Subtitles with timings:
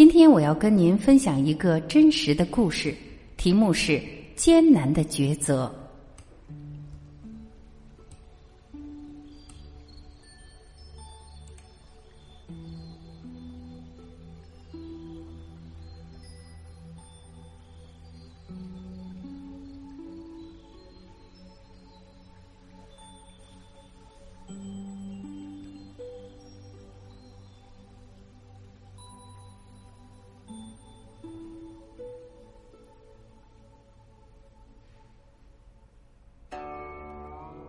[0.00, 2.94] 今天我要跟您分享一个真实的故事，
[3.36, 3.92] 题目是
[4.34, 5.70] 《艰难的抉择》。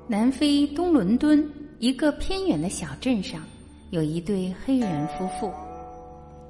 [0.08, 1.48] 南非东伦敦
[1.80, 3.42] 一个偏远的小镇上，
[3.92, 5.52] 有一对黑人夫妇，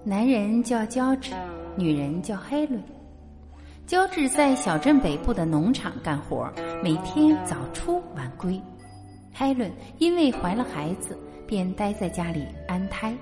[0.04, 1.32] 男人叫乔治，
[1.76, 2.82] 女人叫海伦。
[3.86, 6.50] 乔治在小镇北部的农场干活，
[6.82, 8.60] 每天早出晚归。
[9.32, 13.14] 海伦因为怀了孩子，便待在家里安胎。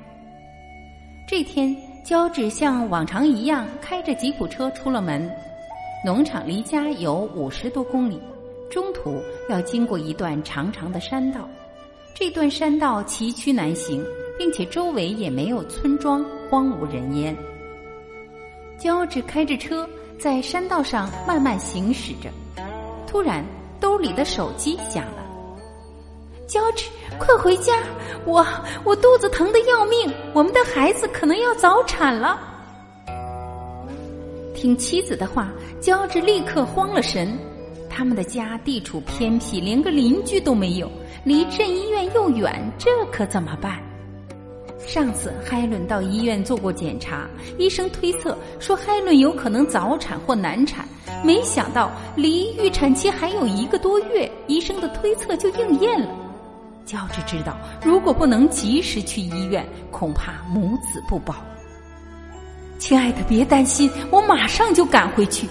[1.27, 5.29] 这天，乔治像往常一样开着吉普车出了门。
[6.05, 8.19] 农场离家有五十多公里。
[8.69, 11.49] 中途要经过一段长长的山道，
[12.13, 14.05] 这段山道崎岖难行，
[14.37, 17.35] 并且周围也没有村庄，荒无人烟。
[18.79, 22.29] 乔治开着车在山道上慢慢行驶着，
[23.07, 23.43] 突然
[23.79, 25.25] 兜里的手机响了。
[26.47, 26.85] 乔治，
[27.19, 27.73] 快回家！
[28.25, 28.45] 我
[28.83, 32.39] 我肚子疼的要命，我们的孩子可能要早产了。
[34.55, 37.37] 听妻子的话，乔治立刻慌了神。
[37.99, 40.89] 他们的家地处偏僻，连个邻居都没有，
[41.25, 43.77] 离镇医院又远，这可怎么办？
[44.87, 50.87] 上次海伦到医院做过检查，医生推测说海伦有可能早产或难产，
[51.25, 56.07] 没想到离预产期还有一个多月，医生的推测就应验了。
[56.85, 61.35] 乔治知道，如果不能及时去医院，恐怕母子不保。
[62.77, 65.49] 亲爱的，别担心，我马上就赶回去。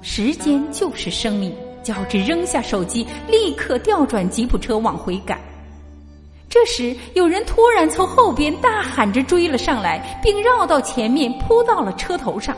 [0.00, 5.38] 时间就是生命，乔治扔下手机，立刻调转吉普车往回赶。
[6.48, 12.56] 这时，有人突然从后边大喊着追了上来，并绕到前面扑到了车头上。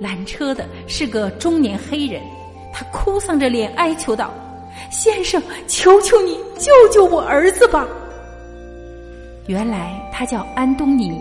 [0.00, 2.22] 拦车的是个中年黑人，
[2.72, 4.32] 他哭丧着脸哀求道
[4.90, 7.86] ：“先生，求求你救救我儿子吧！”
[9.46, 11.20] 原来他叫安东尼，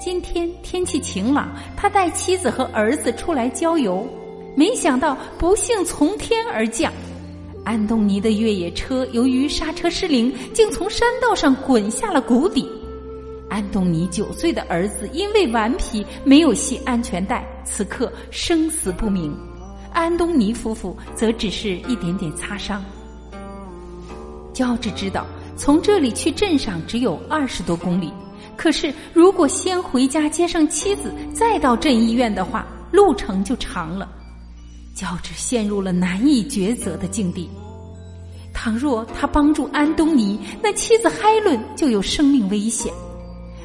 [0.00, 4.06] 今天天气晴朗，他带妻子和儿子出来郊游。
[4.56, 6.92] 没想到不幸从天而降，
[7.64, 12.68] 安东尼的越野车由于刹车失灵，竟从山道上滚下了谷底。
[13.50, 19.36] 安东尼九岁的儿子因为顽皮没有系安全带，此刻生死不明。
[19.92, 22.84] 安东尼夫妇则只是一点点擦伤。
[24.52, 25.26] 乔治知道
[25.56, 28.12] 从这里去镇上只有二十多公里，
[28.56, 34.08] 可是如果先回家接上妻子，再到镇医院的话，路程就长了。
[34.94, 37.50] 乔治陷入了难以抉择的境地。
[38.52, 42.92] 倘若他帮助安东尼，那妻子海伦就有生命危险；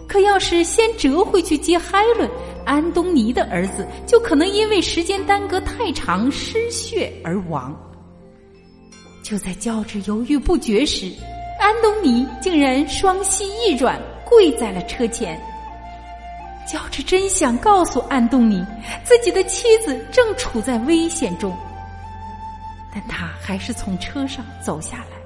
[0.07, 2.28] 可要是先折回去接海伦，
[2.66, 7.78] 安东尼的儿子就可能因为时间耽搁太长失血而亡。
[9.22, 11.12] 就在乔治犹豫不决时，
[11.59, 15.39] 安东尼竟然双膝一软，跪在了车前。
[16.69, 18.63] 乔治真想告诉安东尼，
[19.03, 21.52] 自己的妻子正处在危险中，
[22.94, 25.18] 但他还是从车上走下来，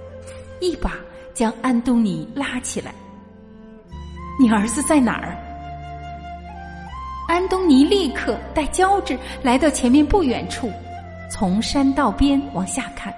[0.62, 0.94] 一把
[1.34, 2.96] 将安东尼拉起来。
[4.40, 5.38] “你儿子在哪儿？”
[7.28, 10.72] 安东尼立刻带乔治来到前面不远处，
[11.30, 13.14] 从山道边往下看，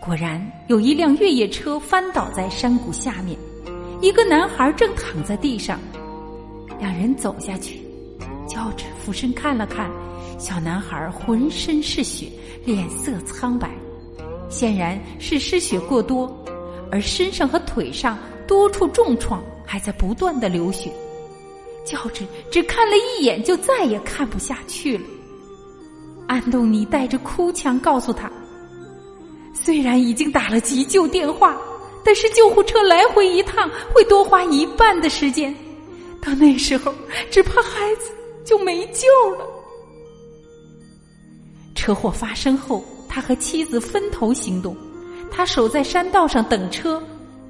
[0.00, 3.38] 果然有一辆越野车翻倒在山谷下面，
[4.00, 5.78] 一个男孩正躺在地上。
[6.80, 7.80] 两人走下去，
[8.48, 9.90] 乔治俯身看了看，
[10.38, 12.26] 小男孩浑身是血，
[12.64, 13.70] 脸色苍白，
[14.48, 16.34] 显然是失血过多，
[16.90, 18.18] 而身上和腿上
[18.48, 20.90] 多处重创还在不断的流血。
[21.84, 25.04] 乔治只看了一眼，就再也看不下去了。
[26.26, 28.30] 安东尼带着哭腔告诉他
[29.52, 31.56] ：“虽然已经打了急救电话，
[32.04, 35.54] 但是救护车来回一趟会多花一半的时间。”
[36.22, 36.94] 到那时候，
[37.30, 38.10] 只怕孩子
[38.44, 39.46] 就没救了。
[41.74, 44.76] 车祸发生后，他和妻子分头行动，
[45.30, 47.02] 他守在山道上等车，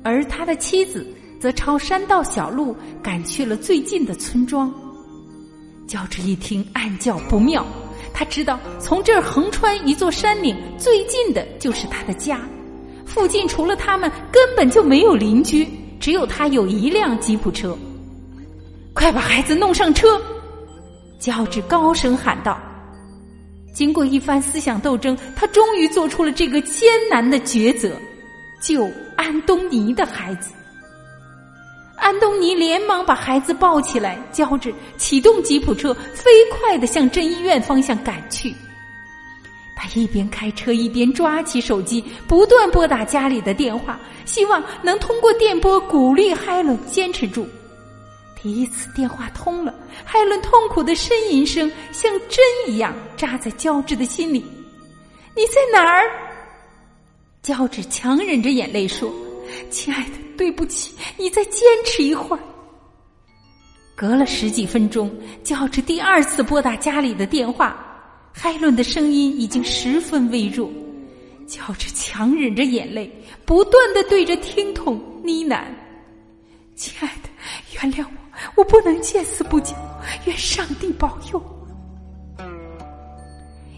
[0.04, 1.06] 而他的妻子
[1.40, 4.72] 则朝山道小路赶去了最近的村庄。
[5.88, 7.66] 乔治一听暗叫不妙，
[8.14, 12.40] 他知道从这儿横穿一座山岭，最近的就是他的家，
[13.04, 15.66] 附近除了他们根本就没有邻居，
[15.98, 17.76] 只有他有一辆吉普车。
[18.94, 20.20] 快把孩子弄上车！
[21.20, 22.58] 乔治高声喊道。
[23.72, 27.92] 经过一番思想斗争，他终于做出了这个艰难的抉择：
[28.60, 30.50] 救安东尼的孩子。
[31.96, 38.52] 安东尼连忙把孩子抱起来，乔治启动吉普车，飞快的向镇医院方向赶去。
[39.76, 47.46] 他一边开车一边抓起手机，不断拨打家里的电话，希望能通过电波鼓励海伦坚持住。
[48.42, 54.44] 第一次电话通了，海伦痛苦的呻吟声像针一样扎在乔治的心里。
[55.36, 56.10] “你在哪儿？”
[57.42, 59.12] 乔治强忍着眼泪说。
[59.68, 62.42] 亲爱的，对不起，你再坚持一会儿。
[63.96, 65.10] 隔了十几分钟，
[65.42, 67.76] 乔治第二次拨打家里的电话，
[68.32, 70.70] 海伦的声音已经十分微弱。
[71.48, 73.12] 乔治强忍着眼泪，
[73.44, 75.64] 不断的对着听筒呢喃
[76.76, 77.28] ：“亲爱的，
[77.74, 78.29] 原谅我，
[78.60, 79.74] 我不能见死不救，
[80.26, 81.42] 愿上帝保佑。”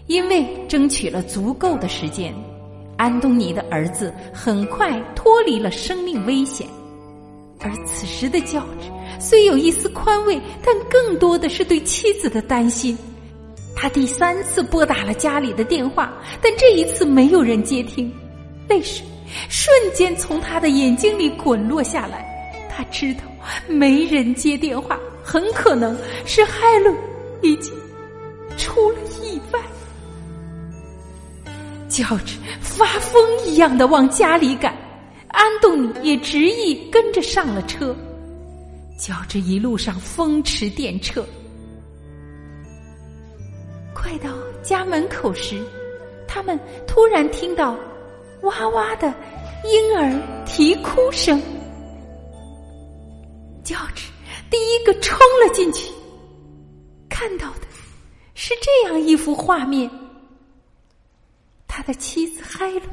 [0.07, 2.33] 因为争取了足够的时间。
[2.95, 6.67] 安东尼的儿子很快脱离了生命危险，
[7.59, 12.95] 而此时的乔治虽有一丝宽慰，但更多的是对妻子的担心。
[13.75, 18.13] 他第三次拨打了家里的电话，但这一次没有人接听，
[18.69, 19.03] 泪水
[19.49, 22.31] 瞬间从他的眼睛里滚落下来。
[22.75, 23.21] 他知道
[23.67, 26.95] 没人接电话，很可能是海伦
[27.41, 27.71] 已经
[28.57, 29.59] 出了意外。
[31.87, 34.75] 乔治发疯一样的往家里赶，
[35.27, 37.95] 安东尼也执意跟着上了车。
[38.97, 41.23] 乔治一路上风驰电掣，
[43.93, 44.29] 快到
[44.63, 45.61] 家门口时，
[46.27, 47.77] 他们突然听到
[48.41, 49.13] 哇哇的
[49.65, 50.11] 婴儿
[50.45, 51.39] 啼哭声。
[53.63, 54.09] 乔治
[54.49, 55.91] 第一个冲了进去，
[57.09, 57.67] 看到的
[58.35, 59.89] 是这样一幅画面。
[61.67, 62.83] 他的妻子海伦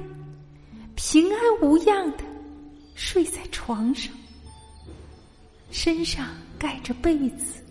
[0.95, 2.25] 平安无恙的
[2.95, 4.13] 睡在床上，
[5.71, 6.29] 身上
[6.59, 7.63] 盖着被子，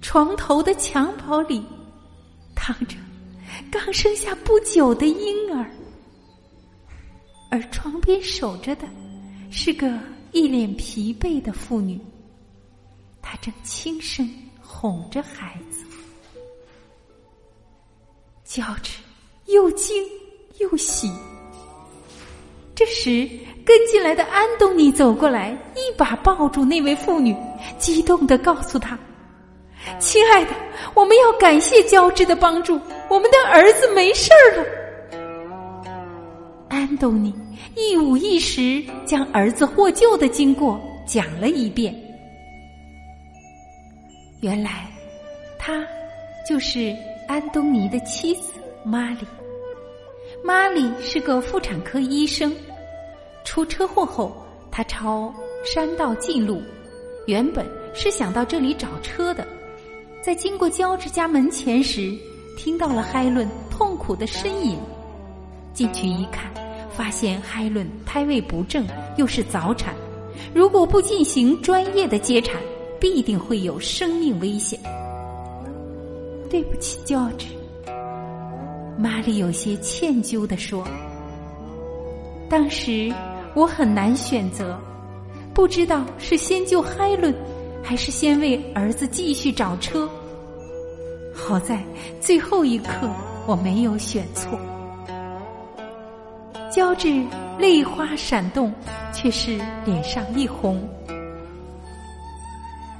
[0.00, 1.62] 床头的襁褓里
[2.54, 2.96] 躺着
[3.70, 5.70] 刚生下不久的婴儿，
[7.50, 8.88] 而床边守着的
[9.50, 9.98] 是个
[10.32, 11.98] 一脸疲惫的妇女，
[13.22, 14.28] 她正轻声
[14.60, 15.84] 哄着孩子，
[18.44, 18.90] 叫着。
[19.46, 20.04] 又惊
[20.58, 21.10] 又喜。
[22.74, 23.26] 这时，
[23.64, 27.34] 跟进来的安东尼走过来，一把抱住那位妇女，
[27.78, 28.98] 激动的告诉她
[29.98, 30.50] ：“亲爱的，
[30.92, 32.78] 我们要感谢乔治的帮助，
[33.08, 34.66] 我们的儿子没事儿了。”
[36.78, 37.34] 安东尼
[37.74, 41.92] 一五一十将儿子获救的经过讲了一遍。
[44.42, 44.86] 原来，
[45.58, 45.84] 他
[46.48, 46.94] 就是
[47.26, 48.52] 安东尼的妻子
[48.84, 49.26] 玛丽。
[50.44, 52.54] 玛丽是个妇产科医生，
[53.44, 54.32] 出车祸后，
[54.70, 56.62] 她抄山道近路，
[57.26, 59.44] 原本是想到这里找车的，
[60.22, 62.16] 在经过乔治家门前时，
[62.56, 64.78] 听到了海伦痛苦的呻吟，
[65.74, 66.52] 进去一看，
[66.98, 68.84] 发现海伦胎位不正，
[69.16, 69.94] 又是早产，
[70.52, 72.60] 如果不进行专业的接产，
[72.98, 74.80] 必定会有生命危险。
[76.50, 77.46] 对不起，乔治。
[78.98, 80.84] 玛丽有些歉疚地说
[82.50, 83.14] ：“当时
[83.54, 84.76] 我很难选择，
[85.54, 87.32] 不知道是先救海伦，
[87.80, 90.10] 还是先为儿子继续找车。
[91.32, 91.80] 好在
[92.20, 93.08] 最后一刻
[93.46, 94.58] 我没有选错。”
[96.70, 97.24] 乔治
[97.58, 98.72] 泪花闪动，
[99.12, 100.86] 却是脸上一红，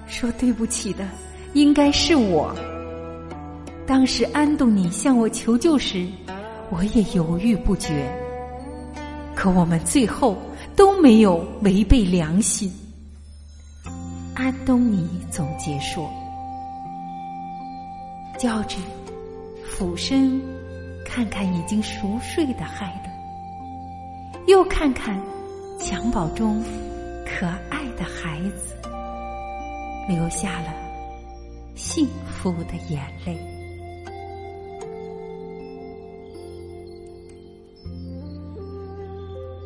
[0.07, 1.07] 说：“对不起的，
[1.53, 2.55] 应该是我。”
[3.87, 6.07] 当时安东尼向我求救时，
[6.71, 8.11] 我也犹豫不决。
[9.35, 10.37] 可我们最后
[10.75, 12.73] 都没有违背良心。
[14.35, 16.11] 安东尼总结说
[18.39, 18.79] ：“乔治，
[19.65, 20.41] 俯身
[21.05, 22.98] 看看已经熟睡的海，
[24.49, 25.21] 又看看
[25.79, 26.65] 襁褓中
[27.27, 28.75] 可爱的孩子，
[30.09, 30.73] 流下了
[31.75, 33.39] 幸福的眼泪。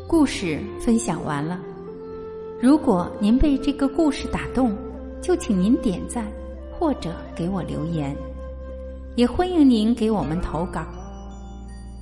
[0.09, 1.61] 故事分享完了，
[2.61, 4.77] 如果您被这个故事打动，
[5.23, 6.27] 就请您点赞
[6.77, 8.17] 或者给我留言，
[9.15, 10.85] 也欢迎您给我们投稿。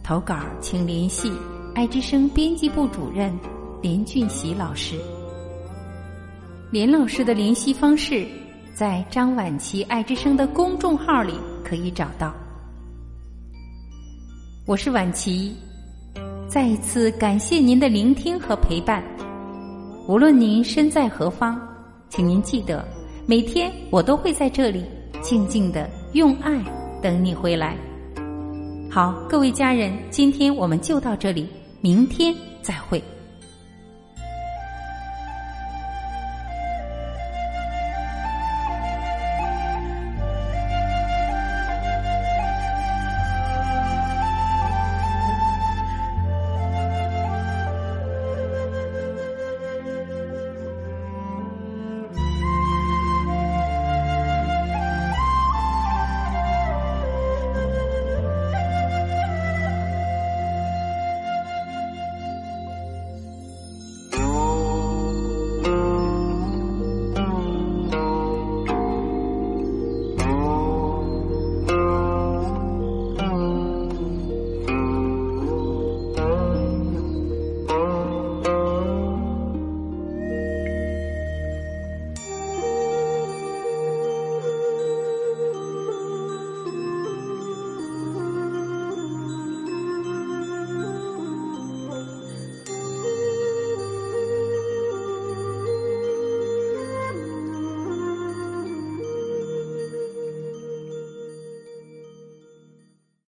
[0.02, 1.30] 投稿请联系
[1.80, 3.34] 爱之声编辑部主任
[3.80, 4.96] 连俊喜老师。
[6.70, 8.26] 连老师的联系方式
[8.75, 11.32] 在张晚琪爱之声的公众号里
[11.64, 12.34] 可以找到。
[14.66, 15.56] 我是晚琪。
[16.46, 19.02] 再一次感谢您的聆听和陪伴。
[20.06, 21.58] 无论您身在何方，
[22.10, 22.87] 请您记得，
[23.25, 24.84] 每天我都会在这里
[25.22, 26.62] 静静的用爱
[27.00, 27.75] 等你回来。
[28.90, 31.49] 好，各位家人，今天我们就到这里，
[31.82, 33.02] 明天再会。